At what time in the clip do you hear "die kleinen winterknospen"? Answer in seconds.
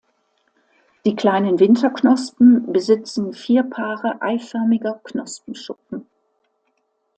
1.05-2.73